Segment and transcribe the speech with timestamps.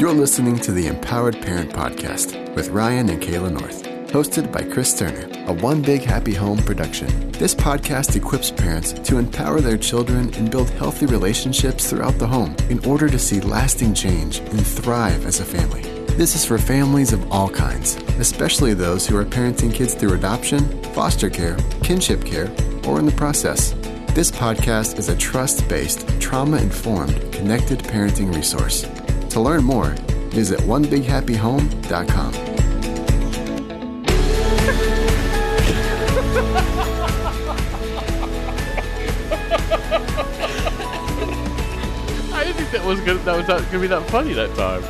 [0.00, 4.98] You're listening to the Empowered Parent Podcast with Ryan and Kayla North, hosted by Chris
[4.98, 7.30] Turner, a One Big Happy Home production.
[7.32, 12.56] This podcast equips parents to empower their children and build healthy relationships throughout the home
[12.70, 15.82] in order to see lasting change and thrive as a family.
[16.14, 20.82] This is for families of all kinds, especially those who are parenting kids through adoption,
[20.94, 22.50] foster care, kinship care,
[22.86, 23.72] or in the process.
[24.14, 28.86] This podcast is a trust based, trauma informed, connected parenting resource.
[29.30, 29.90] To learn more,
[30.30, 32.34] visit onebighappyhome.com.
[42.32, 44.82] I didn't think that was gonna that was not gonna be that funny that time.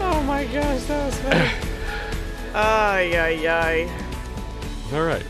[0.00, 1.40] Oh my gosh, that was funny.
[2.54, 3.90] ay, ay, ay.
[4.94, 5.24] All right.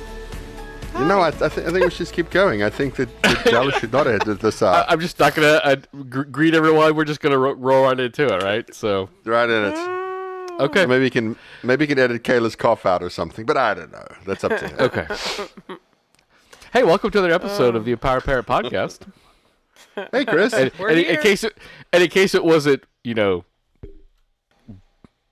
[0.94, 2.62] You know, I, I, th- I think we should just keep going.
[2.62, 4.88] I think that, that Dallas should not edit this out.
[4.88, 5.76] I, am just not gonna uh,
[6.08, 6.94] gr- greet everyone.
[6.94, 8.72] We're just gonna ro- roll right into it, right?
[8.72, 10.60] So right in it.
[10.60, 13.74] okay, Maybe you can maybe you can edit Kayla's cough out or something, but I
[13.74, 14.06] don't know.
[14.24, 14.76] That's up to him.
[14.78, 15.06] okay.
[16.72, 19.00] hey, welcome to another episode of the Empower Parent Podcast.
[20.12, 20.52] Hey, Chris.
[20.54, 21.16] And, We're and in here.
[21.16, 21.58] case it
[21.92, 23.44] and in case it wasn't, you know,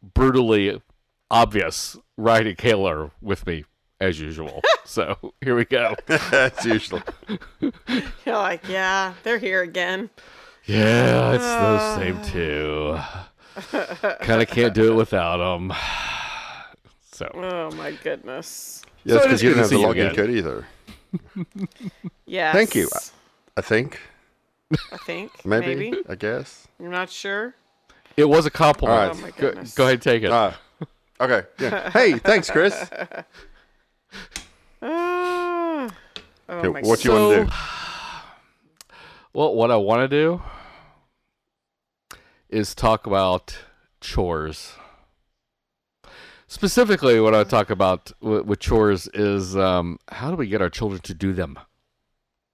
[0.02, 0.82] brutally
[1.30, 3.64] obvious, Ryan and Kayla are with me
[4.02, 4.60] as usual.
[4.84, 5.94] so here we go.
[6.08, 7.00] As usual.
[7.60, 7.72] You're
[8.26, 10.10] like, yeah, they're here again.
[10.66, 12.98] Yeah, it's those same two.
[14.20, 15.72] kind of can't do it without them.
[17.12, 18.82] So Oh my goodness.
[19.04, 20.66] Yes, So because is you good didn't to have the see you login code either.
[22.26, 22.54] Yes.
[22.54, 22.88] Thank you.
[23.56, 24.00] I think.
[24.92, 25.30] I think.
[25.44, 25.74] Maybe.
[25.74, 26.02] Maybe.
[26.08, 26.66] I guess.
[26.80, 27.54] You're not sure.
[28.16, 29.00] it was a compliment.
[29.00, 29.16] All right.
[29.16, 29.74] Oh my Go, goodness.
[29.74, 30.30] go ahead and take it.
[30.32, 30.58] Ah.
[31.20, 31.42] okay.
[31.60, 31.90] Yeah.
[31.90, 32.74] Hey, thanks, Chris.
[34.82, 35.88] Ah.
[36.48, 37.50] oh Okay, what do you want to do?
[39.34, 40.42] Well, what I want to do
[42.50, 43.56] is talk about
[44.00, 44.74] chores.
[46.46, 50.68] Specifically, what I talk about with, with chores is um, how do we get our
[50.68, 51.58] children to do them?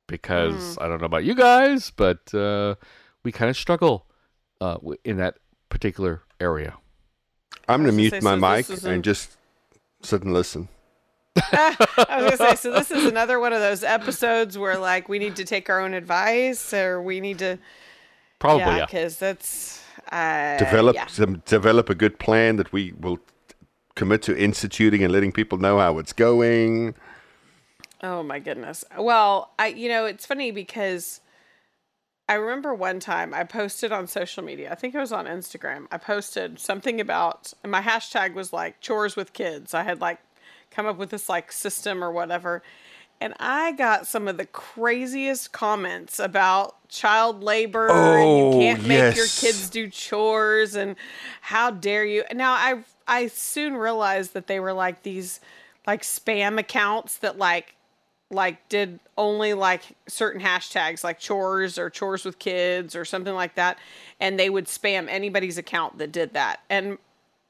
[0.07, 2.77] Because I don't know about you guys, but uh,
[3.25, 4.07] we kind of struggle
[4.61, 5.39] uh, in that
[5.69, 6.77] particular area.
[7.69, 9.37] I'm going to mute gonna my so mic this is a- and just
[10.03, 10.69] sit and listen.
[11.53, 15.19] I was gonna say, so this is another one of those episodes where like we
[15.19, 17.59] need to take our own advice, or we need to,
[18.39, 18.87] Probably, yeah, yeah.
[18.87, 19.83] because that's
[20.13, 21.07] uh, Develop yeah.
[21.07, 23.19] some, develop a good plan that we will
[23.95, 26.95] commit to instituting and letting people know how it's going.
[28.03, 28.85] Oh my goodness.
[28.97, 31.21] Well, I you know, it's funny because
[32.29, 34.71] I remember one time I posted on social media.
[34.71, 35.87] I think it was on Instagram.
[35.91, 39.75] I posted something about and my hashtag was like chores with kids.
[39.75, 40.21] I had like
[40.71, 42.63] come up with this like system or whatever.
[43.21, 48.87] And I got some of the craziest comments about child labor and Oh, you can't
[48.87, 50.95] make your kids do chores and
[51.41, 52.23] how dare you.
[52.33, 55.41] Now I I soon realized that they were like these
[55.87, 57.75] like spam accounts that like
[58.31, 63.55] like did only like certain hashtags like chores or chores with kids or something like
[63.55, 63.79] that
[64.21, 66.99] and they would spam anybody's account that did that and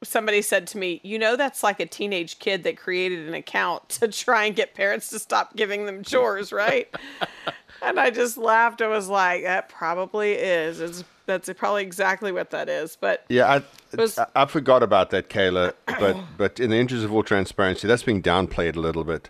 [0.02, 3.88] somebody said to me you know that's like a teenage kid that created an account
[3.88, 6.94] to try and get parents to stop giving them chores right
[7.82, 12.50] and i just laughed i was like that probably is it's that's probably exactly what
[12.50, 13.52] that is but Yeah,
[13.92, 15.74] I, was- I, I forgot about that, Kayla.
[15.86, 19.28] But but in the interest of all transparency, that's being downplayed a little bit.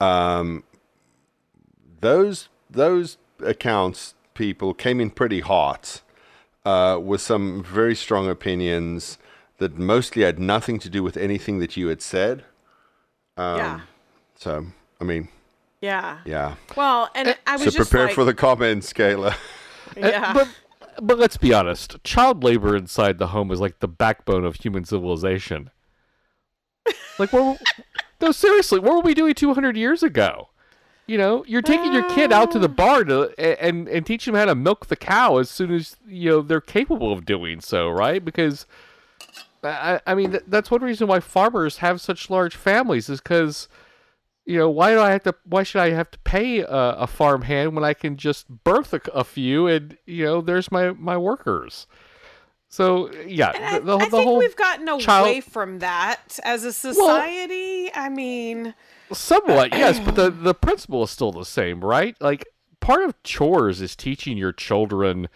[0.00, 0.64] Um,
[2.00, 6.02] those those accounts people came in pretty hot
[6.64, 9.16] uh, with some very strong opinions
[9.58, 12.44] that mostly had nothing to do with anything that you had said.
[13.36, 13.80] Um, yeah
[14.36, 14.66] So
[15.00, 15.28] I mean,
[15.80, 16.54] yeah yeah.
[16.76, 19.32] well and eh, i was So just prepare like, for the comments, Kayla.
[19.32, 19.36] Uh,
[19.96, 20.48] yeah But
[21.00, 24.84] but let's be honest, child labor inside the home is like the backbone of human
[24.84, 25.70] civilization.
[27.18, 27.60] Like, what?
[28.20, 30.48] no, seriously, what were we doing 200 years ago?
[31.06, 32.68] You know, you're taking your kid out to the uh.
[32.68, 35.96] barn uh, to, and and teaching them how to milk the cow as soon as
[36.06, 38.24] you know they're capable of doing so, right?
[38.24, 38.66] Because
[39.66, 43.68] I, I mean, th- that's one reason why farmers have such large families is because
[44.44, 45.34] you know why do I have to?
[45.44, 48.94] Why should I have to pay a, a farm hand when I can just birth
[48.94, 51.86] a, a few and you know there's my my workers.
[52.68, 56.38] So yeah, I, the, the, I the think whole we've gotten away child- from that
[56.44, 57.90] as a society.
[57.94, 58.74] I mean,
[59.12, 62.16] somewhat yes, but the the principle is still the same, right?
[62.20, 62.44] Like
[62.80, 65.28] part of chores is teaching your children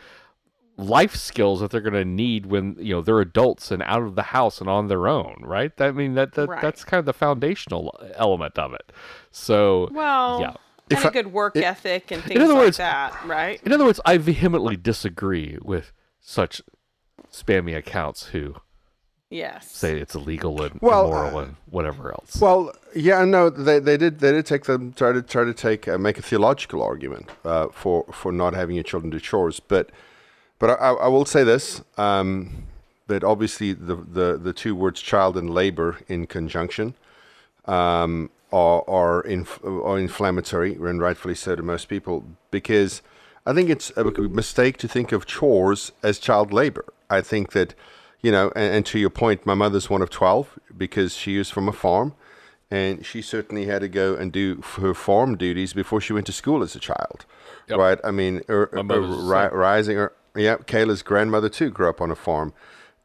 [0.77, 4.15] life skills that they're going to need when you know they're adults and out of
[4.15, 5.73] the house and on their own, right?
[5.81, 6.63] I mean that, that Right.
[6.63, 8.91] that's kind of the foundational element of it.
[9.31, 10.47] So well, yeah.
[10.49, 13.61] and If a I- good work it- ethic and things other like words- that, right?
[13.65, 16.63] In other words, I vehemently disagree with such
[17.31, 18.57] spammy accounts who
[19.29, 19.71] Yes.
[19.71, 22.41] say it's illegal and Well, immoral uh, and whatever else.
[22.41, 25.87] Well, yeah, no, they, they did they did take them try to try to take
[25.87, 29.91] uh, make a theological argument uh, for for not having your children do chores, but
[30.61, 32.67] but I, I will say this um,
[33.09, 36.95] that obviously the, the the two words child and labor in conjunction
[37.65, 43.03] um, are are, inf- are inflammatory and rightfully so to most people because
[43.47, 46.85] I think it's a mistake to think of chores as child labor.
[47.09, 47.75] I think that
[48.23, 51.49] you know, and, and to your point, my mother's one of twelve because she was
[51.49, 52.15] from a farm,
[52.71, 56.33] and she certainly had to go and do her farm duties before she went to
[56.33, 57.25] school as a child.
[57.69, 57.79] Yep.
[57.79, 57.99] Right?
[58.05, 59.97] I mean, er, er, ri- rising.
[59.97, 62.53] Er, yeah, Kayla's grandmother too grew up on a farm,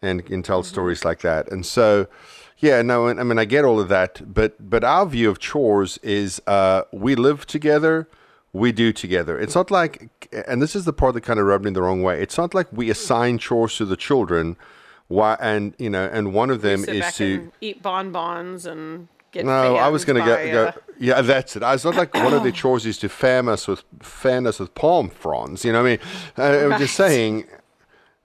[0.01, 1.51] and can tell stories like that.
[1.51, 2.07] And so,
[2.59, 5.97] yeah, no, I mean, I get all of that, but but our view of chores
[5.99, 8.07] is uh, we live together,
[8.53, 9.39] we do together.
[9.39, 12.01] It's not like, and this is the part that kind of rubbed me the wrong
[12.03, 12.21] way.
[12.21, 14.57] It's not like we assign chores to the children,
[15.07, 17.51] why, and you know, and one of them is to.
[17.61, 19.45] eat bonbons and get.
[19.45, 20.79] No, I was going to go, uh, go.
[20.97, 21.63] Yeah, that's it.
[21.63, 24.59] I was not like one of the chores is to fan us with fan us
[24.59, 25.63] with palm fronds.
[25.65, 25.99] You know, what
[26.37, 27.45] I mean, uh, I'm just saying,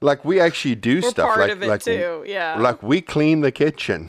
[0.00, 2.58] like we actually do We're stuff part like of it like too, yeah.
[2.58, 4.08] like we clean the kitchen,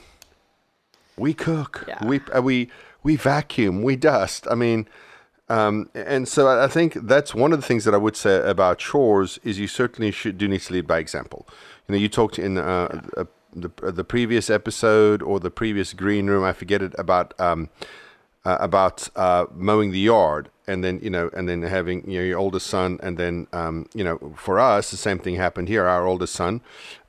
[1.18, 2.06] we cook, Yeah.
[2.06, 2.70] we uh, we
[3.04, 4.48] we vacuum, we dust.
[4.50, 4.88] I mean.
[5.50, 8.78] Um, and so I think that's one of the things that I would say about
[8.78, 11.46] chores is you certainly should do need to lead by example.
[11.90, 16.28] You know, you talked in uh, uh, the the previous episode or the previous green
[16.28, 16.44] room.
[16.44, 17.70] I forget it about um,
[18.46, 22.26] uh, about uh, mowing the yard, and then you know, and then having you know
[22.26, 25.86] your oldest son, and then um, you know, for us, the same thing happened here.
[25.86, 26.62] Our oldest son,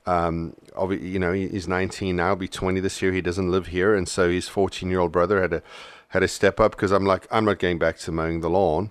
[0.06, 0.55] um,
[0.91, 3.12] you know, he's 19 now, be 20 this year.
[3.12, 5.62] He doesn't live here, and so his 14 year old brother had to
[6.09, 8.91] had to step up because I'm like, I'm not going back to mowing the lawn.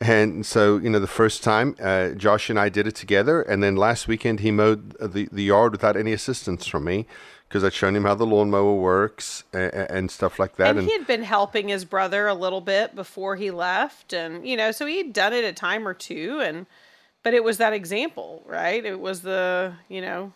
[0.00, 3.42] And so, you know, the first time, uh, Josh and I did it together.
[3.42, 7.06] And then last weekend, he mowed the, the yard without any assistance from me
[7.48, 10.76] because I'd shown him how the lawnmower works and, and stuff like that.
[10.76, 14.54] and he had been helping his brother a little bit before he left and you
[14.54, 16.66] know so he'd done it a time or two and
[17.22, 20.30] but it was that example right it was the you know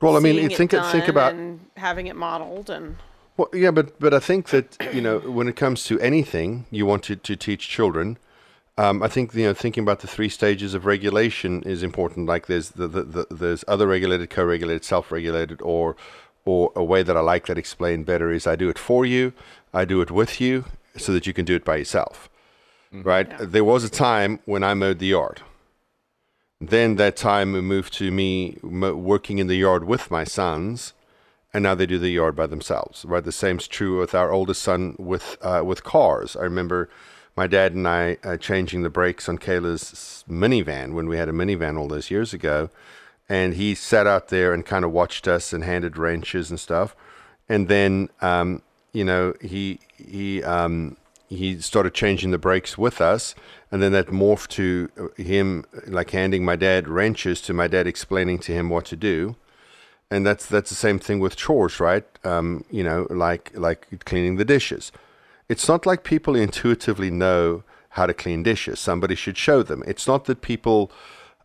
[0.00, 2.96] well, I mean, seeing you it think think about and having it modeled and
[3.38, 6.84] Well, yeah, but but I think that you know when it comes to anything you
[6.84, 8.18] want to, to teach children,
[8.76, 12.26] um, I think you know thinking about the three stages of regulation is important.
[12.26, 15.94] Like there's the, the, the there's other regulated, co-regulated, self-regulated, or
[16.44, 19.32] or a way that I like that explained better is I do it for you,
[19.72, 20.64] I do it with you,
[20.96, 22.28] so that you can do it by yourself.
[22.90, 23.30] Right?
[23.38, 25.42] There was a time when I mowed the yard.
[26.60, 30.92] Then that time moved to me working in the yard with my sons
[31.52, 33.04] and now they do the yard by themselves.
[33.04, 36.36] Right, the same's true with our oldest son with uh, with cars.
[36.36, 36.88] I remember
[37.36, 41.32] my dad and I uh, changing the brakes on Kayla's minivan when we had a
[41.32, 42.70] minivan all those years ago,
[43.28, 46.94] and he sat out there and kind of watched us and handed wrenches and stuff,
[47.48, 48.62] and then um,
[48.92, 50.96] you know he he um,
[51.28, 53.34] he started changing the brakes with us,
[53.72, 57.86] and then that morphed to uh, him like handing my dad wrenches to my dad
[57.86, 59.36] explaining to him what to do
[60.10, 62.04] and that's that's the same thing with chores, right?
[62.24, 64.92] Um, you know, like like cleaning the dishes.
[65.48, 68.78] It's not like people intuitively know how to clean dishes.
[68.78, 69.82] Somebody should show them.
[69.86, 70.90] It's not that people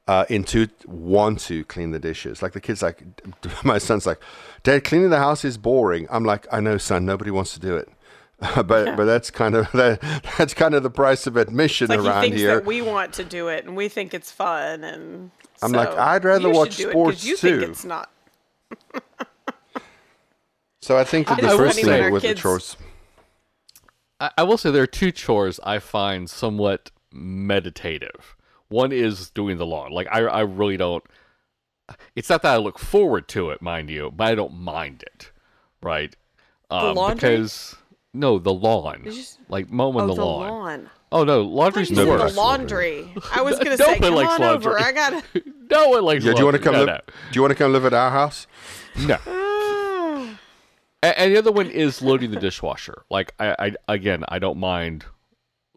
[0.07, 2.41] uh, intuit want to clean the dishes.
[2.41, 3.03] Like the kids, like
[3.63, 4.21] my son's like,
[4.63, 7.05] "Dad, cleaning the house is boring." I'm like, "I know, son.
[7.05, 7.89] Nobody wants to do it."
[8.55, 10.01] but but that's kind of that,
[10.37, 12.55] that's kind of the price of admission like around thinks here.
[12.55, 16.25] that we want to do it and we think it's fun and I'm like, I'd
[16.25, 17.59] rather watch do it sports you too.
[17.59, 18.09] think it's not
[20.81, 22.77] so I think that the funny first thing our with the chores.
[24.19, 28.35] I, I will say there are two chores I find somewhat meditative.
[28.69, 29.91] One is doing the lawn.
[29.91, 31.03] Like I, I really don't.
[32.15, 35.31] It's not that I look forward to it, mind you, but I don't mind it,
[35.81, 36.15] right?
[36.71, 37.29] Um, laundry?
[37.29, 37.75] Because
[38.13, 40.49] no, the lawn, Did you s- like mowing oh the, the lawn.
[40.49, 40.89] lawn.
[41.13, 42.33] Oh no, laundry's You the worst.
[42.35, 43.07] the laundry.
[43.33, 44.71] I was gonna No say, come likes on laundry.
[44.73, 44.79] over.
[44.81, 45.23] I gotta.
[45.71, 46.25] no one likes.
[46.25, 46.73] Yeah, do you want to come?
[46.73, 48.47] No, live, Do you want to come live at our house?
[48.97, 49.17] no.
[49.27, 50.35] no.
[51.03, 53.03] A- And the other one is loading the dishwasher.
[53.09, 53.55] Like I,
[53.87, 55.05] I again, I don't mind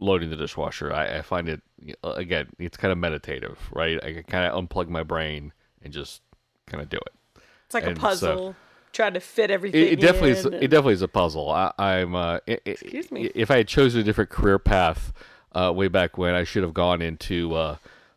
[0.00, 0.92] loading the dishwasher.
[0.92, 1.62] I, I find it
[2.04, 4.02] uh, again, it's kind of meditative, right?
[4.02, 5.52] I can kind of unplug my brain
[5.82, 6.22] and just
[6.66, 7.40] kind of do it.
[7.66, 8.56] It's like And a so- puzzle.
[8.96, 9.82] Trying to fit everything.
[9.82, 10.46] It, it definitely is.
[10.46, 11.50] in It definitely is a puzzle.
[11.50, 12.14] I, I'm.
[12.14, 13.30] Uh, i- i- Excuse me.
[13.34, 15.12] If I had chosen a different career path
[15.54, 17.76] uh, way back when, I should have gone into uh,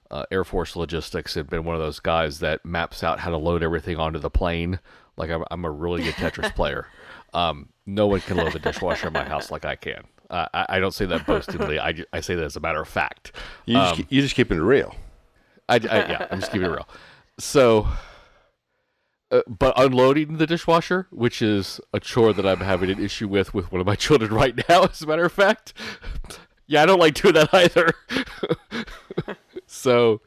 [0.10, 3.38] uh, Air Force logistics and been one of those guys that maps out how to
[3.38, 4.80] load everything onto the plane.
[5.18, 6.88] Like I'm, I'm a really good Tetris player.
[7.34, 10.04] Um, no one can load the dishwasher in my house like I can.
[10.30, 11.78] Uh, I, I don't say that boastingly.
[11.80, 13.34] I, I say that as a matter of fact.
[13.66, 14.96] You just, keep- you just keeping it real.
[15.68, 16.88] I, I- yeah, I'm just keeping it real.
[17.38, 17.88] so,
[19.32, 23.54] uh, but unloading the dishwasher, which is a chore that I'm having an issue with
[23.54, 25.74] with one of my children right now, as a matter of fact.
[26.72, 27.96] Yeah, I don't like doing that either.
[29.66, 30.22] so,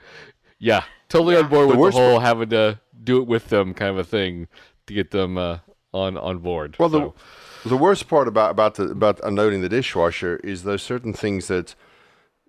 [0.58, 3.98] yeah, totally on board with the, whole having to do it with them kind of
[3.98, 4.48] a thing
[4.88, 5.58] to get them uh,
[5.92, 6.74] on on board.
[6.80, 7.14] Well, so.
[7.62, 11.46] the the worst part about about the, about unloading the dishwasher is those certain things
[11.46, 11.76] that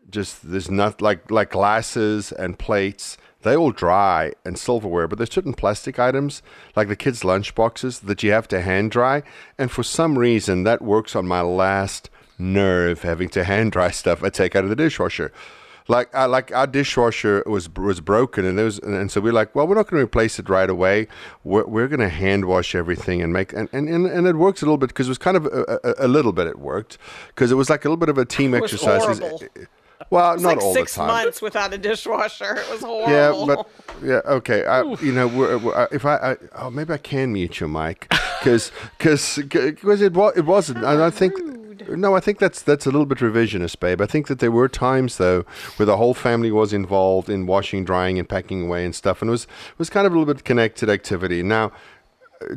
[0.09, 3.15] just there's not like like glasses and plates.
[3.43, 6.41] They all dry and silverware, but there's certain plastic items
[6.75, 9.23] like the kids' lunch boxes that you have to hand dry,
[9.57, 12.09] and for some reason that works on my last
[12.39, 15.31] nerve having to hand dry stuff I take out of the dishwasher.
[15.89, 19.53] Like, uh, like our dishwasher was was broken, and there was, and so we're like,
[19.53, 21.07] well, we're not going to replace it right away.
[21.43, 24.61] We're, we're going to hand wash everything and make, and, and, and, and it works
[24.61, 26.97] a little bit because it was kind of a, a, a little bit it worked
[27.27, 29.19] because it was like a little bit of a team exercise.
[30.09, 31.07] Well, not like all six the time.
[31.07, 32.55] months without a dishwasher.
[32.55, 33.11] It was horrible.
[33.11, 33.69] Yeah, but
[34.03, 34.65] yeah, okay.
[34.65, 37.69] I, you know, we're, we're, uh, if I, I, oh, maybe I can mute your
[37.69, 38.07] mic
[38.39, 40.79] because because because it was it wasn't.
[40.79, 41.33] And I think
[41.89, 44.01] no, I think that's that's a little bit revisionist, babe.
[44.01, 45.45] I think that there were times though
[45.77, 49.29] where the whole family was involved in washing, drying, and packing away and stuff, and
[49.29, 51.43] it was it was kind of a little bit connected activity.
[51.43, 51.71] Now.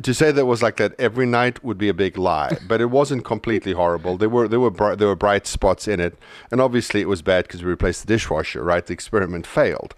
[0.03, 2.87] To say that was like that every night would be a big lie, but it
[2.87, 4.17] wasn't completely horrible.
[4.17, 6.17] There were there were bri- there were bright spots in it,
[6.51, 8.63] and obviously it was bad because we replaced the dishwasher.
[8.63, 9.95] Right, the experiment failed,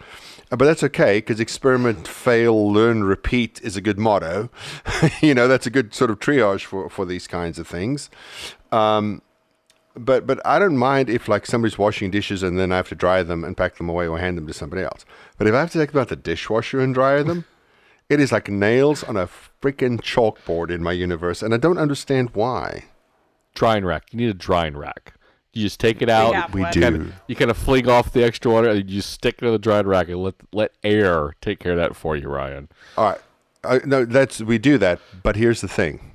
[0.51, 4.49] Uh, but that's okay because experiment, fail, learn, repeat is a good motto.
[5.21, 8.11] you know, that's a good sort of triage for for these kinds of things.
[8.71, 9.23] Um,
[9.95, 12.95] but but I don't mind if like somebody's washing dishes and then I have to
[12.95, 15.03] dry them and pack them away or hand them to somebody else.
[15.39, 17.45] But if I have to take them out the dishwasher and dry them,
[18.09, 19.27] it is like nails on a
[19.61, 22.85] freaking chalkboard in my universe, and I don't understand why.
[23.55, 24.05] drying rack.
[24.11, 25.13] You need a drying rack.
[25.53, 26.33] You just take it out.
[26.35, 26.71] have We one.
[26.71, 26.81] do.
[26.81, 29.51] Kind of, you kind of fling off the extra water and you stick it in
[29.51, 32.69] the drying rack and let let air take care of that for you, Ryan.
[32.97, 33.19] All right,
[33.63, 34.99] uh, no, that's we do that.
[35.23, 36.11] But here's the thing: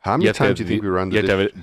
[0.00, 1.54] how many times do you think the- we run the You have to have it.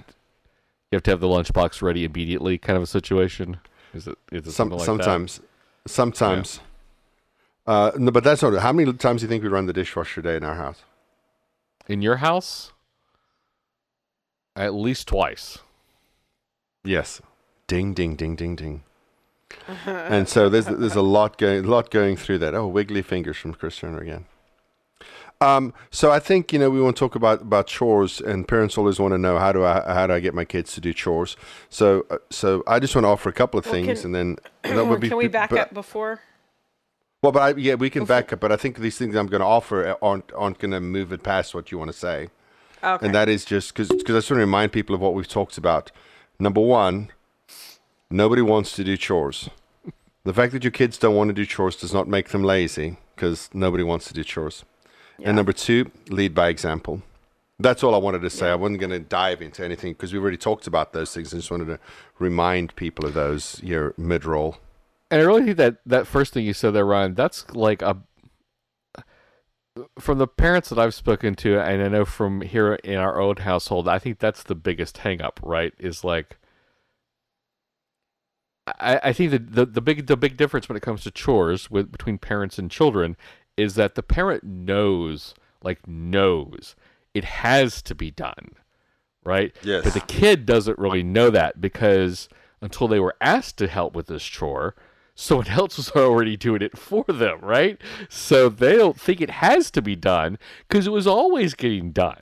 [0.92, 3.58] You have to have the lunchbox ready immediately, kind of a situation.
[3.94, 4.18] Is it?
[4.32, 5.42] Is it Some, something like sometimes,
[5.86, 6.60] sometimes.
[7.68, 8.54] Uh, no, but that's not.
[8.62, 10.84] How many times do you think we run the dishwasher a day in our house?
[11.90, 12.72] in your house?
[14.56, 15.60] At least twice.
[16.84, 17.22] Yes.
[17.68, 18.84] Ding, ding, ding, ding, ding.
[19.86, 22.54] and so there's there's a lot going lot going through that.
[22.56, 24.26] Oh, wiggly fingers from Chris Turner again.
[25.40, 28.78] Um, so I think you know we want to talk about, about chores, and parents
[28.78, 30.94] always want to know how do I how do I get my kids to do
[30.94, 31.38] chores.
[31.70, 34.38] So uh, so I just want to offer a couple of Well, things, can- and
[34.64, 35.10] then that would be.
[35.10, 36.22] Can we back but- up before?
[37.22, 38.40] Well, but I, yeah, we can back up.
[38.40, 41.24] But I think these things I'm going to offer aren't aren't going to move it
[41.24, 42.30] past what you want to say.
[42.84, 43.06] Okay.
[43.06, 45.28] And that is just because because I just want to remind people of what we've
[45.28, 45.92] talked about.
[46.40, 47.10] Number one,
[48.12, 49.50] nobody wants to do chores.
[50.24, 52.98] The fact that your kids don't want to do chores does not make them lazy
[53.16, 54.64] because nobody wants to do chores.
[55.18, 55.30] Yeah.
[55.30, 57.02] And number two, lead by example.
[57.60, 58.50] That's all I wanted to say.
[58.50, 61.34] I wasn't going to dive into anything because we already talked about those things.
[61.34, 61.80] I just wanted to
[62.20, 64.58] remind people of those here mid roll.
[65.10, 67.98] And I really think that that first thing you said there, Ryan, that's like a
[70.00, 73.38] from the parents that I've spoken to, and I know from here in our own
[73.38, 75.74] household, I think that's the biggest hang up, right?
[75.80, 76.38] Is like
[78.80, 81.72] I, I think that the, the big the big difference when it comes to chores
[81.72, 83.16] with between parents and children
[83.56, 85.34] is that the parent knows,
[85.64, 86.76] like knows,
[87.14, 88.52] it has to be done.
[89.24, 89.56] Right?
[89.62, 89.84] Yes.
[89.84, 92.30] But the kid doesn't really know that because
[92.62, 94.74] until they were asked to help with this chore,
[95.20, 97.82] someone else was already doing it for them, right?
[98.08, 102.22] So they don't think it has to be done because it was always getting done.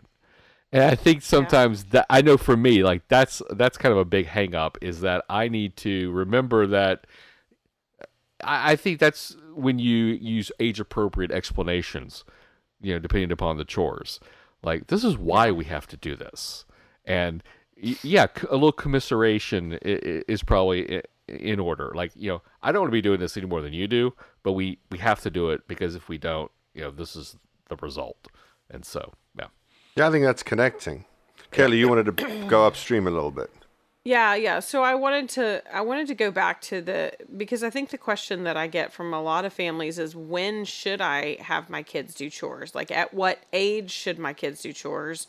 [0.72, 4.06] And I think sometimes that I know for me, like that's that's kind of a
[4.06, 7.06] big hang up is that I need to remember that
[8.02, 8.06] uh,
[8.44, 12.24] I, I think that's when you use age appropriate explanations,
[12.82, 14.22] you know, depending upon the chores.
[14.64, 16.66] Like this is why we have to do this.
[17.04, 17.44] And
[17.76, 21.92] yeah, a little commiseration is probably in order.
[21.96, 24.14] Like you know, I don't want to be doing this any more than you do,
[24.44, 27.38] but we we have to do it because if we don't, you know, this is
[27.70, 28.28] the result.
[28.70, 29.48] And so, yeah.
[29.96, 31.06] Yeah, I think that's connecting.
[31.52, 33.52] Kayla, you wanted to go upstream a little bit.
[34.04, 34.60] Yeah, yeah.
[34.60, 37.98] So I wanted to I wanted to go back to the because I think the
[37.98, 41.82] question that I get from a lot of families is when should I have my
[41.82, 42.76] kids do chores?
[42.76, 45.26] Like at what age should my kids do chores?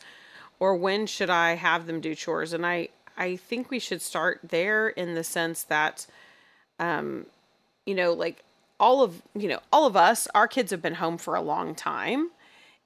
[0.59, 2.53] Or when should I have them do chores?
[2.53, 6.07] And I I think we should start there in the sense that
[6.79, 7.25] um
[7.87, 8.43] you know, like
[8.79, 11.73] all of, you know, all of us, our kids have been home for a long
[11.73, 12.29] time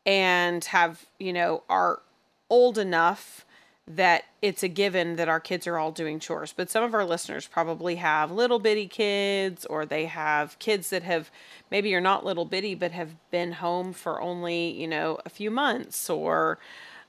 [0.05, 2.01] and have, you know, are
[2.49, 3.45] old enough
[3.87, 6.53] that it's a given that our kids are all doing chores.
[6.55, 11.03] But some of our listeners probably have little bitty kids or they have kids that
[11.03, 11.29] have
[11.71, 15.51] maybe are not little bitty but have been home for only, you know, a few
[15.51, 16.59] months or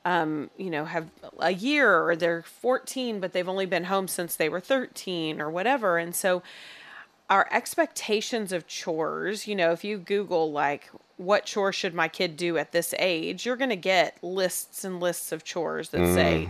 [0.05, 4.37] um, you know, have a year or they're 14 but they've only been home since
[4.37, 5.99] they were 13 or whatever.
[5.99, 6.43] And so
[7.31, 12.37] our expectations of chores, you know, if you Google like what chore should my kid
[12.37, 16.15] do at this age, you're going to get lists and lists of chores that mm.
[16.15, 16.49] say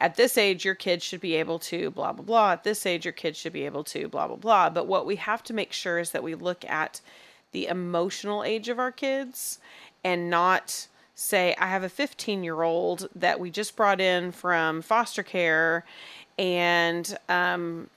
[0.00, 3.04] at this age your kid should be able to blah blah blah at this age
[3.04, 5.72] your kid should be able to blah blah blah but what we have to make
[5.72, 7.00] sure is that we look at
[7.52, 9.58] the emotional age of our kids
[10.02, 10.86] and not
[11.20, 15.84] say i have a 15 year old that we just brought in from foster care
[16.38, 17.88] and um,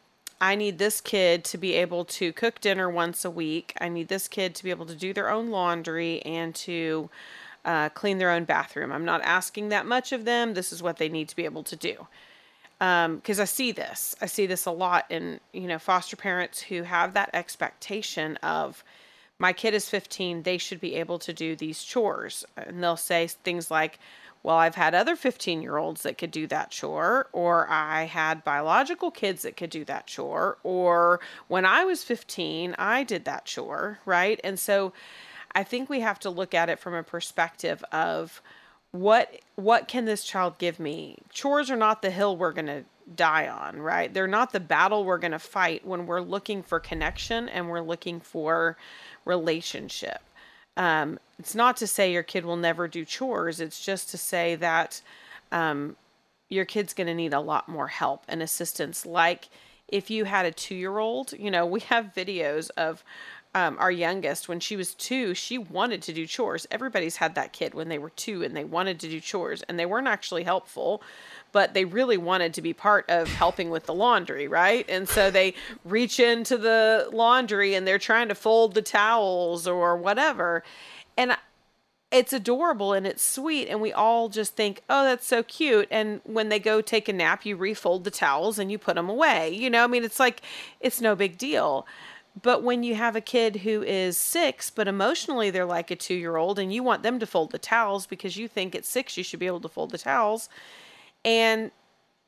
[0.41, 3.73] I need this kid to be able to cook dinner once a week.
[3.79, 7.09] I need this kid to be able to do their own laundry and to
[7.63, 8.91] uh, clean their own bathroom.
[8.91, 10.53] I'm not asking that much of them.
[10.53, 12.07] This is what they need to be able to do.
[12.77, 16.63] Because um, I see this, I see this a lot in you know foster parents
[16.63, 18.83] who have that expectation of
[19.39, 23.27] my kid is 15, they should be able to do these chores, and they'll say
[23.27, 23.99] things like,
[24.43, 28.43] well, I've had other 15 year olds that could do that chore, or I had
[28.43, 33.45] biological kids that could do that chore, or when I was 15, I did that
[33.45, 34.39] chore, right?
[34.43, 34.91] And so
[35.55, 38.41] I think we have to look at it from a perspective of
[38.91, 41.17] what what can this child give me?
[41.31, 42.83] Chores are not the hill we're going to
[43.15, 44.13] die on, right?
[44.13, 47.81] They're not the battle we're going to fight when we're looking for connection and we're
[47.81, 48.77] looking for
[49.25, 50.21] relationship.
[50.75, 53.59] Um, it's not to say your kid will never do chores.
[53.59, 55.01] It's just to say that
[55.51, 55.95] um,
[56.49, 59.05] your kid's going to need a lot more help and assistance.
[59.05, 59.49] Like
[59.87, 63.03] if you had a two year old, you know, we have videos of
[63.55, 66.65] um, our youngest, when she was two, she wanted to do chores.
[66.71, 69.77] Everybody's had that kid when they were two and they wanted to do chores and
[69.77, 71.03] they weren't actually helpful,
[71.51, 74.85] but they really wanted to be part of helping with the laundry, right?
[74.89, 75.53] And so they
[75.85, 80.63] reach into the laundry and they're trying to fold the towels or whatever.
[81.15, 81.37] And
[82.13, 86.21] it's adorable and it's sweet and we all just think oh that's so cute and
[86.25, 89.49] when they go take a nap you refold the towels and you put them away
[89.49, 90.41] you know i mean it's like
[90.79, 91.87] it's no big deal
[92.41, 96.15] but when you have a kid who is six, but emotionally they're like a two
[96.15, 99.17] year old, and you want them to fold the towels because you think at six
[99.17, 100.49] you should be able to fold the towels,
[101.23, 101.71] and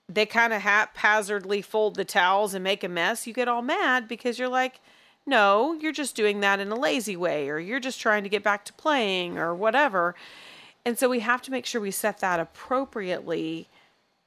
[0.07, 4.07] they kind of haphazardly fold the towels and make a mess, you get all mad
[4.07, 4.79] because you're like,
[5.25, 8.43] no, you're just doing that in a lazy way, or you're just trying to get
[8.43, 10.13] back to playing, or whatever.
[10.85, 13.67] And so we have to make sure we set that appropriately,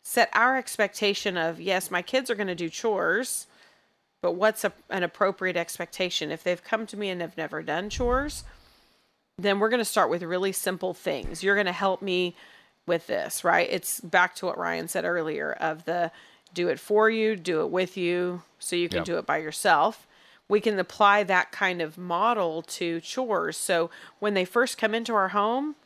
[0.03, 3.47] set our expectation of, yes, my kids are going to do chores
[4.21, 6.31] but what's a, an appropriate expectation?
[6.31, 8.45] If they've come to me and have never done chores,
[9.39, 11.43] then we're going to start with really simple things.
[11.43, 12.35] You're going to help me
[12.87, 13.69] with this, right?
[13.71, 16.11] It's back to what Ryan said earlier of the
[16.55, 19.05] do it for you, do it with you, so you can yep.
[19.05, 20.07] do it by yourself.
[20.49, 23.57] We can apply that kind of model to chores.
[23.57, 25.77] So when they first come into our home,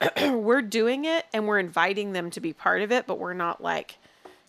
[0.22, 3.62] we're doing it and we're inviting them to be part of it, but we're not
[3.62, 3.96] like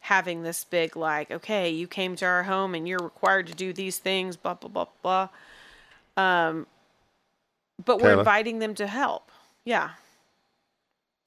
[0.01, 3.71] having this big like okay you came to our home and you're required to do
[3.71, 5.29] these things blah blah blah blah.
[6.17, 6.67] Um
[7.83, 8.15] but Taylor.
[8.15, 9.31] we're inviting them to help.
[9.63, 9.91] Yeah.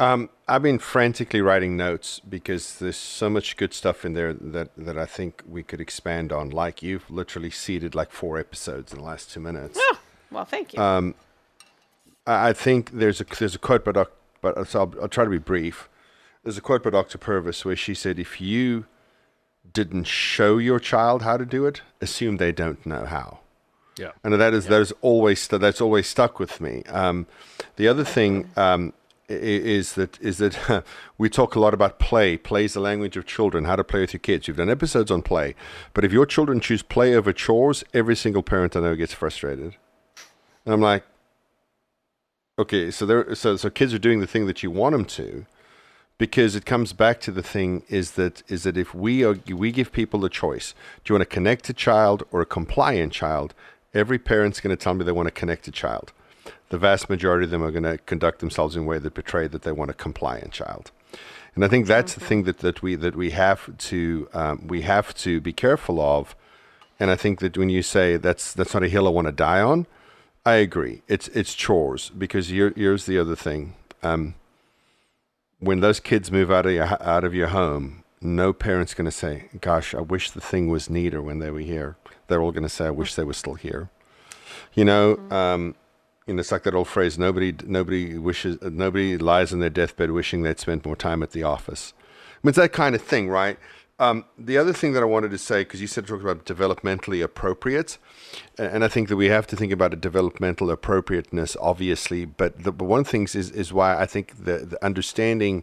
[0.00, 4.70] Um i've been frantically writing notes because there's so much good stuff in there that
[4.76, 6.50] that i think we could expand on.
[6.50, 9.78] Like you've literally seeded like four episodes in the last two minutes.
[9.80, 9.98] Oh,
[10.32, 10.82] well thank you.
[10.82, 11.14] Um
[12.26, 14.10] i think there's a there's a quote but
[14.40, 15.88] but so I'll, I'll try to be brief
[16.44, 17.18] there's a quote by Dr.
[17.18, 18.86] Purvis where she said, if you
[19.72, 23.40] didn't show your child how to do it, assume they don't know how.
[23.98, 24.10] Yeah.
[24.22, 24.72] And that is, yeah.
[24.72, 26.82] that is always, that's always stuck with me.
[26.88, 27.26] Um,
[27.76, 28.92] the other thing, um,
[29.26, 30.84] is that is that
[31.18, 32.36] we talk a lot about play.
[32.36, 33.64] Play is the language of children.
[33.64, 34.46] How to play with your kids.
[34.46, 35.54] You've done episodes on play,
[35.94, 39.76] but if your children choose play over chores, every single parent I know gets frustrated.
[40.66, 41.04] And I'm like,
[42.58, 45.46] okay, so there, so so kids are doing the thing that you want them to,
[46.24, 49.70] because it comes back to the thing is that is that if we are, we
[49.70, 50.72] give people a choice,
[51.04, 53.52] do you want a connected child or a compliant child?
[53.92, 56.14] Every parent's going to tell me they want a connected child.
[56.70, 59.46] The vast majority of them are going to conduct themselves in a way that betray
[59.48, 60.92] that they want a compliant child.
[61.54, 64.80] And I think that's the thing that, that we that we have to um, we
[64.80, 66.34] have to be careful of.
[66.98, 69.32] And I think that when you say that's that's not a hill I want to
[69.50, 69.86] die on,
[70.46, 71.02] I agree.
[71.06, 73.74] It's it's chores because here, here's the other thing.
[74.02, 74.36] Um,
[75.64, 79.10] when those kids move out of your out of your home, no parent's going to
[79.10, 81.96] say, "Gosh, I wish the thing was neater when they were here."
[82.26, 83.90] They're all going to say, "I wish they were still here."
[84.74, 85.32] You know, mm-hmm.
[85.32, 85.74] um,
[86.26, 90.10] you know, it's like that old phrase: nobody nobody wishes nobody lies on their deathbed
[90.10, 91.92] wishing they'd spent more time at the office.
[92.44, 93.58] it's that kind of thing, right?
[93.98, 97.22] Um, the other thing that I wanted to say, because you said talk about developmentally
[97.22, 97.98] appropriate,
[98.58, 102.24] and I think that we have to think about a developmental appropriateness, obviously.
[102.24, 105.62] But the but one thing is is why I think the, the understanding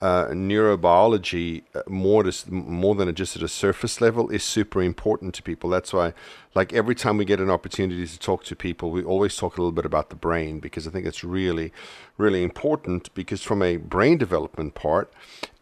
[0.00, 5.34] uh, neurobiology uh, more to, more than just at a surface level is super important
[5.34, 5.68] to people.
[5.68, 6.14] That's why,
[6.54, 9.60] like every time we get an opportunity to talk to people, we always talk a
[9.60, 11.72] little bit about the brain because I think it's really,
[12.16, 13.14] really important.
[13.14, 15.12] Because from a brain development part,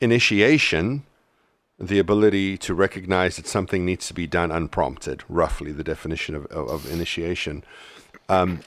[0.00, 1.05] initiation,
[1.78, 6.46] the ability to recognize that something needs to be done unprompted, roughly the definition of,
[6.46, 7.64] of, of initiation.
[8.28, 8.60] Um,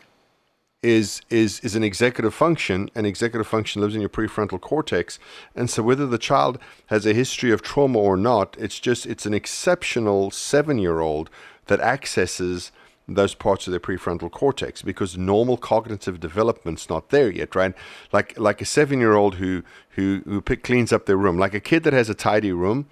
[0.83, 2.89] is is is an executive function.
[2.93, 5.17] An executive function lives in your prefrontal cortex,
[5.55, 9.25] and so whether the child has a history of trauma or not, it's just it's
[9.25, 11.29] an exceptional seven-year-old
[11.65, 12.71] that accesses
[13.07, 17.73] those parts of their prefrontal cortex because normal cognitive development's not there yet, right?
[18.11, 21.83] Like like a seven-year-old who who who pick, cleans up their room, like a kid
[21.83, 22.87] that has a tidy room.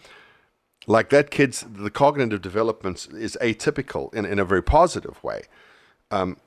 [0.87, 5.43] Like that kid's the cognitive development is atypical in, in a very positive way.
[6.11, 6.37] Um,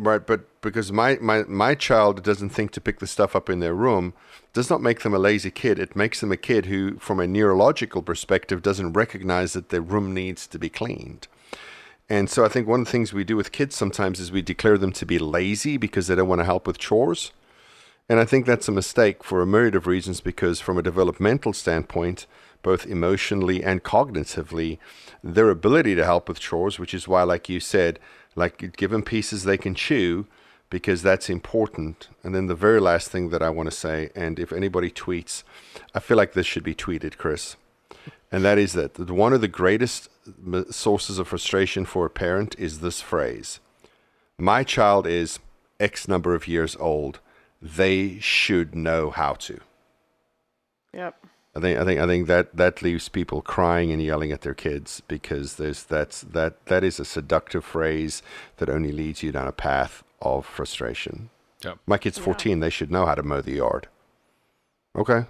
[0.00, 3.60] right but because my, my my child doesn't think to pick the stuff up in
[3.60, 4.14] their room
[4.52, 7.26] does not make them a lazy kid it makes them a kid who from a
[7.26, 11.28] neurological perspective doesn't recognize that their room needs to be cleaned
[12.10, 14.42] and so i think one of the things we do with kids sometimes is we
[14.42, 17.32] declare them to be lazy because they don't want to help with chores
[18.08, 21.54] and i think that's a mistake for a myriad of reasons because from a developmental
[21.54, 22.26] standpoint
[22.62, 24.76] both emotionally and cognitively
[25.24, 27.98] their ability to help with chores which is why like you said
[28.36, 30.26] like give them pieces they can chew
[30.70, 32.08] because that's important.
[32.22, 35.42] And then the very last thing that I want to say, and if anybody tweets,
[35.94, 37.56] I feel like this should be tweeted, Chris,
[38.32, 40.08] and that is that one of the greatest
[40.70, 43.60] sources of frustration for a parent is this phrase
[44.38, 45.38] My child is
[45.78, 47.20] X number of years old.
[47.62, 49.60] They should know how to.
[50.94, 51.26] Yep.
[51.56, 54.54] I think I think I think that that leaves people crying and yelling at their
[54.54, 58.22] kids because there's that's that that is a seductive phrase
[58.58, 61.30] that only leads you down a path of frustration.
[61.64, 61.78] Yep.
[61.86, 62.60] My kid's 14; yeah.
[62.60, 63.88] they should know how to mow the yard.
[64.96, 65.24] Okay,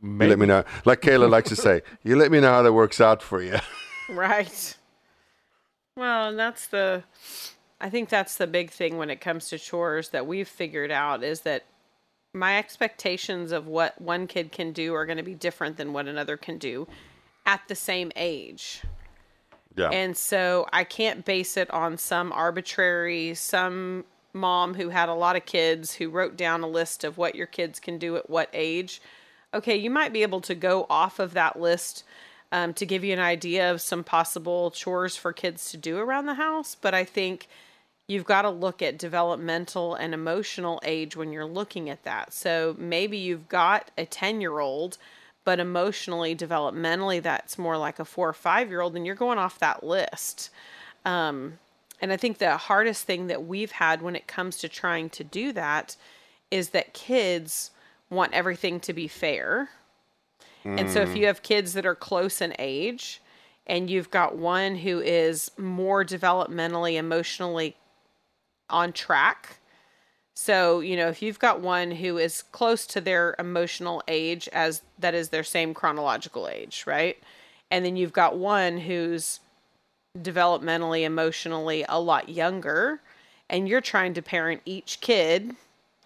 [0.00, 0.26] Maybe.
[0.26, 0.64] you let me know.
[0.84, 3.58] Like Kayla likes to say, you let me know how that works out for you.
[4.08, 4.76] right.
[5.96, 7.04] Well, and that's the.
[7.80, 11.22] I think that's the big thing when it comes to chores that we've figured out
[11.22, 11.64] is that
[12.32, 16.06] my expectations of what one kid can do are going to be different than what
[16.06, 16.86] another can do
[17.44, 18.82] at the same age.
[19.74, 19.90] Yeah.
[19.90, 25.36] And so I can't base it on some arbitrary, some mom who had a lot
[25.36, 28.48] of kids who wrote down a list of what your kids can do at what
[28.52, 29.00] age.
[29.52, 32.04] Okay, you might be able to go off of that list
[32.56, 36.24] um, to give you an idea of some possible chores for kids to do around
[36.24, 36.74] the house.
[36.74, 37.48] But I think
[38.08, 42.32] you've got to look at developmental and emotional age when you're looking at that.
[42.32, 44.96] So maybe you've got a 10 year old,
[45.44, 49.38] but emotionally, developmentally, that's more like a four or five year old, and you're going
[49.38, 50.48] off that list.
[51.04, 51.58] Um,
[52.00, 55.24] and I think the hardest thing that we've had when it comes to trying to
[55.24, 55.96] do that
[56.50, 57.70] is that kids
[58.08, 59.68] want everything to be fair.
[60.66, 60.80] Mm.
[60.80, 63.22] And so if you have kids that are close in age,
[63.66, 67.76] and you've got one who is more developmentally, emotionally
[68.70, 69.58] on track.
[70.34, 74.82] So, you know, if you've got one who is close to their emotional age as
[74.98, 77.16] that is their same chronological age, right?
[77.70, 79.40] And then you've got one who's
[80.16, 83.00] developmentally, emotionally a lot younger,
[83.50, 85.56] and you're trying to parent each kid,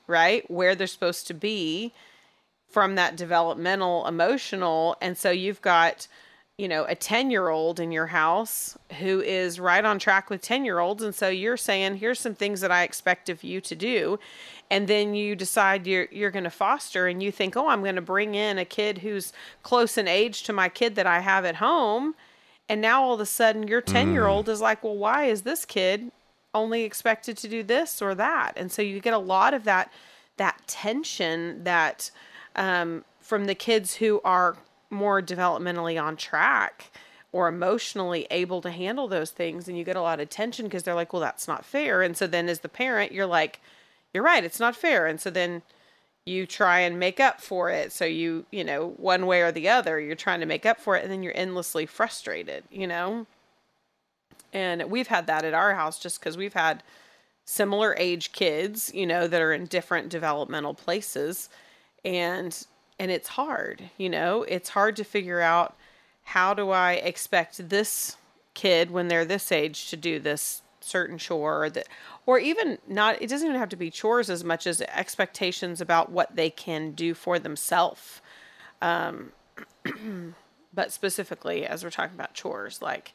[0.06, 1.92] right, where they're supposed to be
[2.70, 4.96] from that developmental, emotional.
[5.00, 6.06] And so you've got
[6.60, 10.42] you know, a 10 year old in your house who is right on track with
[10.42, 11.02] 10 year olds.
[11.02, 14.18] And so you're saying, here's some things that I expect of you to do.
[14.70, 17.94] And then you decide you're, you're going to foster and you think, oh, I'm going
[17.94, 21.46] to bring in a kid who's close in age to my kid that I have
[21.46, 22.14] at home.
[22.68, 24.50] And now all of a sudden your 10 year old mm.
[24.50, 26.12] is like, well, why is this kid
[26.52, 28.52] only expected to do this or that?
[28.56, 29.90] And so you get a lot of that,
[30.36, 32.10] that tension that,
[32.56, 34.56] um, from the kids who are
[34.90, 36.90] more developmentally on track
[37.32, 40.82] or emotionally able to handle those things and you get a lot of tension because
[40.82, 42.02] they're like well that's not fair.
[42.02, 43.60] And so then as the parent you're like
[44.12, 45.06] you're right it's not fair.
[45.06, 45.62] And so then
[46.26, 47.92] you try and make up for it.
[47.92, 50.96] So you you know one way or the other you're trying to make up for
[50.96, 53.26] it and then you're endlessly frustrated you know?
[54.52, 56.82] And we've had that at our house just because we've had
[57.44, 61.48] similar age kids you know that are in different developmental places
[62.04, 62.66] and
[62.98, 65.74] and it's hard, you know, it's hard to figure out
[66.22, 68.16] how do I expect this
[68.52, 71.86] kid when they're this age to do this certain chore or that
[72.26, 76.10] or even not it doesn't even have to be chores as much as expectations about
[76.10, 78.22] what they can do for themselves
[78.82, 79.32] um,
[80.72, 83.14] but specifically as we're talking about chores, like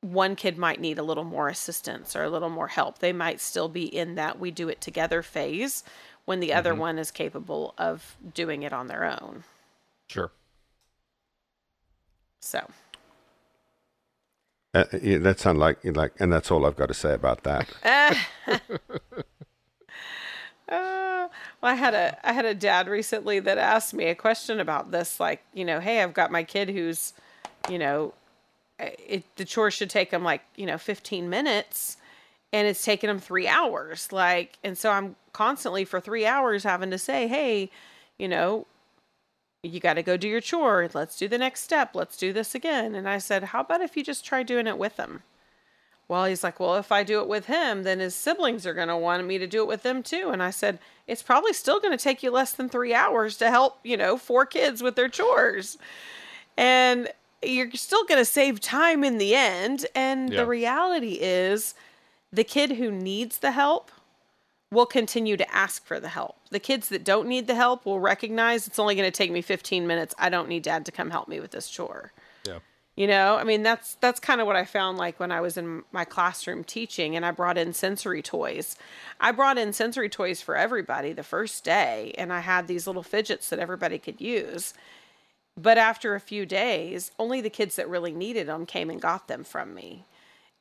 [0.00, 2.98] one kid might need a little more assistance or a little more help.
[2.98, 5.82] They might still be in that we do it together phase
[6.28, 9.44] when the other one is capable of doing it on their own.
[10.10, 10.30] Sure.
[12.40, 12.68] So,
[14.74, 17.66] Uh, yeah, that sound like like, and that's all I've got to say about that.
[20.70, 21.28] Uh, well,
[21.62, 25.18] I had a I had a dad recently that asked me a question about this,
[25.18, 27.14] like you know, hey, I've got my kid who's,
[27.70, 28.12] you know,
[28.78, 31.96] eh, it, the chores should take him like you know 15 minutes,
[32.52, 36.90] and it's taking them three hours, like, and so I'm constantly for three hours having
[36.90, 37.70] to say, hey,
[38.18, 38.66] you know,
[39.62, 40.88] you got to go do your chore.
[40.94, 41.94] Let's do the next step.
[41.94, 42.94] Let's do this again.
[42.94, 45.22] And I said, how about if you just try doing it with him?
[46.06, 48.88] Well, he's like, well, if I do it with him, then his siblings are going
[48.88, 50.30] to want me to do it with them too.
[50.32, 53.50] And I said, it's probably still going to take you less than three hours to
[53.50, 55.76] help, you know, four kids with their chores.
[56.56, 57.08] And
[57.42, 59.86] you're still going to save time in the end.
[59.94, 60.40] And Yeah.
[60.40, 61.74] the reality is,
[62.32, 63.90] the kid who needs the help
[64.70, 66.36] will continue to ask for the help.
[66.50, 69.40] The kids that don't need the help will recognize it's only going to take me
[69.40, 70.14] 15 minutes.
[70.18, 72.12] I don't need dad to come help me with this chore.
[72.46, 72.58] Yeah.
[72.94, 75.56] You know, I mean that's that's kind of what I found like when I was
[75.56, 78.76] in my classroom teaching and I brought in sensory toys.
[79.20, 83.04] I brought in sensory toys for everybody the first day and I had these little
[83.04, 84.74] fidgets that everybody could use.
[85.56, 89.28] But after a few days, only the kids that really needed them came and got
[89.28, 90.04] them from me.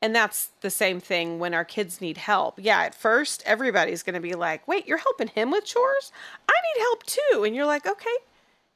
[0.02, 2.60] And that's the same thing when our kids need help.
[2.62, 6.12] Yeah, at first, everybody's going to be like, wait, you're helping him with chores?
[6.48, 7.44] I need help too.
[7.44, 8.16] And you're like, okay,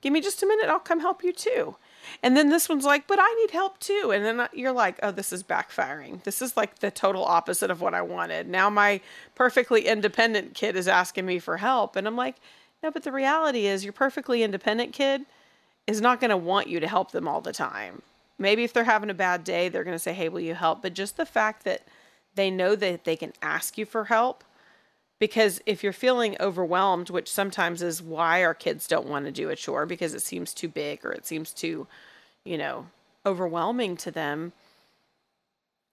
[0.01, 0.67] give me just a minute.
[0.67, 1.75] I'll come help you too.
[2.23, 4.11] And then this one's like, but I need help too.
[4.13, 6.23] And then uh, you're like, oh, this is backfiring.
[6.23, 8.47] This is like the total opposite of what I wanted.
[8.47, 9.01] Now my
[9.35, 11.95] perfectly independent kid is asking me for help.
[11.95, 12.37] And I'm like,
[12.81, 15.21] no, but the reality is your perfectly independent kid
[15.85, 18.01] is not going to want you to help them all the time.
[18.41, 20.81] Maybe if they're having a bad day, they're going to say, Hey, will you help?
[20.81, 21.83] But just the fact that
[22.33, 24.43] they know that they can ask you for help,
[25.19, 29.49] because if you're feeling overwhelmed, which sometimes is why our kids don't want to do
[29.49, 31.85] a chore because it seems too big or it seems too,
[32.43, 32.87] you know,
[33.27, 34.53] overwhelming to them,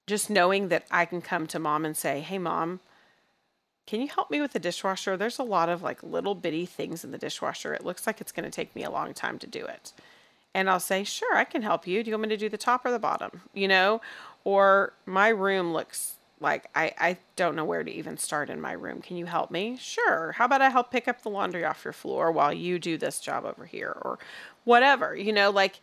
[0.06, 2.80] just knowing that I can come to mom and say, Hey, mom,
[3.86, 5.18] can you help me with the dishwasher?
[5.18, 7.74] There's a lot of like little bitty things in the dishwasher.
[7.74, 9.92] It looks like it's going to take me a long time to do it.
[10.54, 12.02] And I'll say, Sure, I can help you.
[12.02, 13.42] Do you want me to do the top or the bottom?
[13.54, 14.00] You know?
[14.44, 18.72] Or my room looks like I, I don't know where to even start in my
[18.72, 19.02] room.
[19.02, 19.76] Can you help me?
[19.80, 20.32] Sure.
[20.32, 23.20] How about I help pick up the laundry off your floor while you do this
[23.20, 24.18] job over here or
[24.64, 25.16] whatever?
[25.16, 25.80] You know, like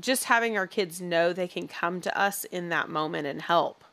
[0.00, 3.84] just having our kids know they can come to us in that moment and help.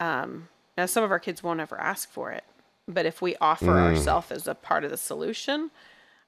[0.00, 2.44] Um, now, some of our kids won't ever ask for it,
[2.88, 5.70] but if we offer ourselves as a part of the solution,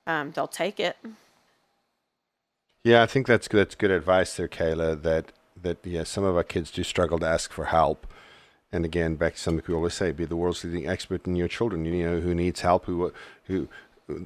[0.07, 0.97] um, they'll take it.
[2.87, 5.03] Yeah, I think that's that's good advice there, Kayla.
[5.03, 8.07] That that yeah, some of our kids do struggle to ask for help.
[8.71, 11.49] And again, back to something we always say: be the world's leading expert in your
[11.49, 11.85] children.
[11.85, 13.13] You know who needs help, who
[13.47, 13.69] who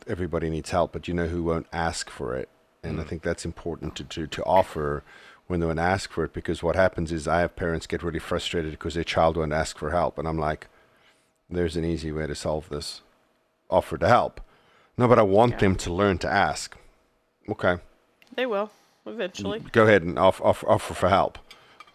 [0.06, 2.50] everybody needs help, but you know who won't ask for it.
[2.82, 3.08] And I mm.
[3.08, 5.04] think that's important to, to to offer
[5.46, 8.18] when they won't ask for it, because what happens is I have parents get really
[8.18, 10.66] frustrated because their child won't ask for help, and I'm like,
[11.48, 13.00] there's an easy way to solve this:
[13.70, 14.38] offer to help.
[14.98, 16.76] No, but I want them to learn to ask.
[17.48, 17.78] Okay
[18.34, 18.70] They will
[19.06, 19.60] eventually.
[19.72, 21.38] go ahead and offer, offer, offer for help.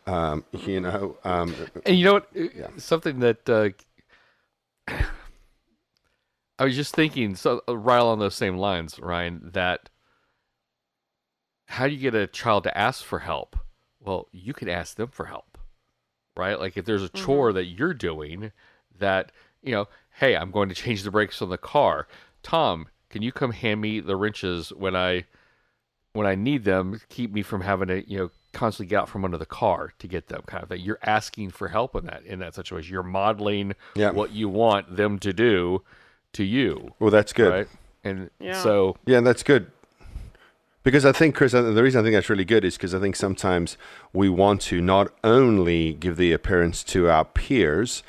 [0.07, 2.29] Um, you know, um, And you know what?
[2.33, 2.67] Yeah.
[2.77, 3.69] Something that uh,
[6.59, 9.49] I was just thinking, so uh, right along those same lines, Ryan.
[9.53, 9.89] That
[11.67, 13.57] how do you get a child to ask for help?
[13.99, 15.57] Well, you can ask them for help,
[16.37, 16.59] right?
[16.59, 18.51] Like if there's a chore that you're doing,
[18.99, 19.31] that
[19.63, 19.87] you know,
[20.19, 22.07] hey, I'm going to change the brakes on the car.
[22.43, 25.25] Tom, can you come hand me the wrenches when I
[26.15, 29.25] when I need them, keep me from having to, you know, constantly get out from
[29.25, 30.79] under the car to get them kind of thing.
[30.79, 32.91] You're asking for help in that in that situation.
[32.93, 34.11] You're modeling Yeah.
[34.11, 35.81] what you want them to do
[36.33, 36.93] to you.
[36.99, 37.51] well, that's good.
[37.51, 37.67] Right.
[38.03, 38.61] And Yeah.
[38.61, 39.71] so Yeah, that's good.
[40.83, 43.15] Because I think, Chris, the reason I think that's really good is because I think
[43.15, 43.75] sometimes
[44.13, 48.03] we want to not only give the appearance to our peers,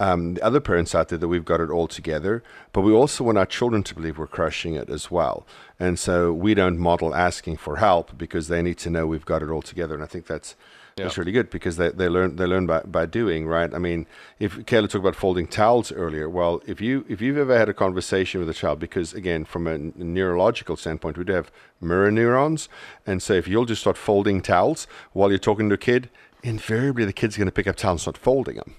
[0.00, 3.24] um, the other parents out there that we've got it all together, but we also
[3.24, 5.46] want our children to believe we're crushing it as well.
[5.78, 9.42] And so we don't model asking for help because they need to know we've got
[9.42, 9.94] it all together.
[9.94, 10.56] And I think that's
[10.96, 13.72] that's really good because they, they learn they learn by, by doing, right?
[13.74, 14.06] I mean,
[14.38, 17.74] if Kayla talked about folding towels earlier, well, if you if you've ever had a
[17.74, 22.68] conversation with a child, because again, from a neurological standpoint, we do have mirror neurons,
[23.06, 26.10] and so if you'll just start folding towels while you're talking to a kid,
[26.44, 28.76] invariably the kid's going to pick up towels and start folding them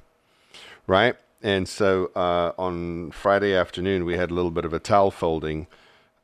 [0.88, 1.16] right?
[1.42, 5.68] And so uh, on Friday afternoon, we had a little bit of a towel folding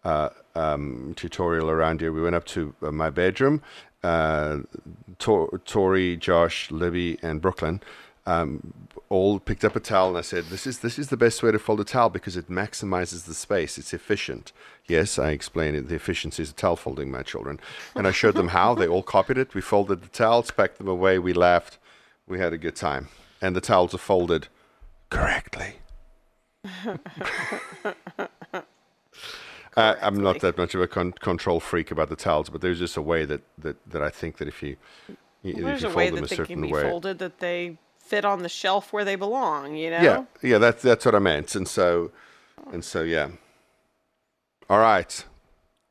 [0.03, 2.11] uh, um, tutorial around here.
[2.11, 3.61] We went up to uh, my bedroom.
[4.03, 4.59] Uh,
[5.19, 7.81] Tor- Tori, Josh, Libby, and Brooklyn
[8.25, 8.73] um,
[9.09, 11.51] all picked up a towel, and I said, "This is this is the best way
[11.51, 13.77] to fold a towel because it maximizes the space.
[13.77, 14.51] It's efficient."
[14.87, 17.59] Yes, I explained it, the efficiencies of towel folding, my children,
[17.95, 18.75] and I showed them how.
[18.75, 19.53] They all copied it.
[19.53, 21.17] We folded the towels, packed them away.
[21.19, 21.77] We laughed.
[22.27, 23.09] We had a good time,
[23.41, 24.47] and the towels are folded
[25.09, 25.75] correctly.
[29.77, 32.79] Uh, I'm not that much of a con- control freak about the towels, but there's
[32.79, 34.75] just a way that, that, that I think that if you,
[35.45, 36.81] if Well, there's you a fold way them that a they certain can be way,
[36.81, 39.75] folded that they fit on the shelf where they belong.
[39.77, 40.01] You know.
[40.01, 42.11] yeah, yeah, that's that's what I meant, and so,
[42.73, 43.29] and so, yeah.
[44.69, 45.23] All right.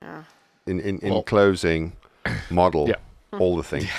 [0.03, 0.25] Yeah.
[0.67, 1.97] In in, in Well- closing,
[2.51, 2.87] model
[3.33, 3.39] Yeah.
[3.39, 3.89] all the things.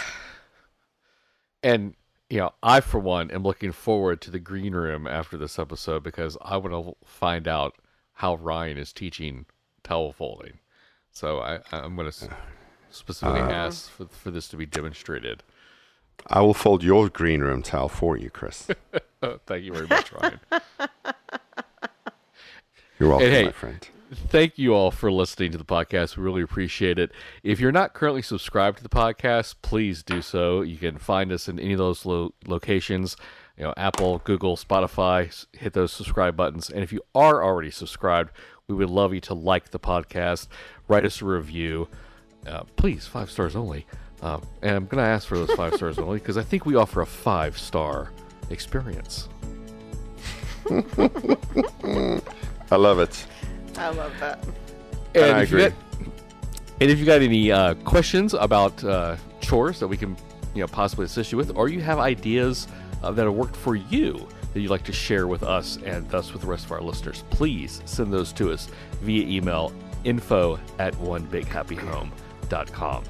[1.64, 1.94] And
[2.32, 6.02] you know, I for one am looking forward to the green room after this episode
[6.02, 7.76] because I want to find out
[8.14, 9.46] how Ryan is teaching
[9.84, 10.60] towel folding.
[11.12, 12.30] So I, I'm going to
[12.90, 15.44] specifically ask for, for this to be demonstrated.
[16.28, 18.70] I will fold your green room towel for you, Chris.
[19.22, 20.40] Uh, thank you very much, Ryan.
[22.98, 23.90] You're welcome, hey, my friend.
[24.14, 26.18] Thank you all for listening to the podcast.
[26.18, 27.14] We really appreciate it.
[27.44, 30.62] If you're not currently subscribed to the podcast, please do so.
[30.62, 33.16] You can find us in any of those lo- locations,
[33.58, 35.46] you know, Apple, Google, Spotify.
[35.54, 36.70] Hit those subscribe buttons.
[36.70, 38.32] And if you are already subscribed,
[38.68, 40.50] we would love you to like the podcast,
[40.90, 41.88] write us a review.
[42.46, 43.88] Uh, please, five stars only.
[44.22, 46.76] Uh, and I'm going to ask for those five stars only because I think we
[46.76, 48.12] offer a five star
[48.50, 49.30] experience.
[50.70, 50.82] I
[52.76, 53.26] love it.
[53.78, 54.40] I love that.
[55.16, 55.70] And I if you agree.
[55.70, 55.78] got-
[56.82, 60.18] and if you got any uh, questions about uh, chores that we can,
[60.56, 62.68] you know, possibly assist you with, or you have ideas
[63.04, 66.34] uh, that have worked for you that you'd like to share with us and thus
[66.34, 68.68] with the rest of our listeners, please send those to us
[69.02, 69.72] via email
[70.04, 73.04] info at onebighappyhome.com.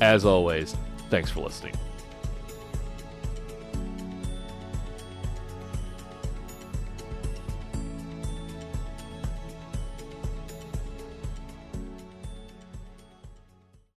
[0.00, 0.74] As always,
[1.10, 1.74] thanks for listening.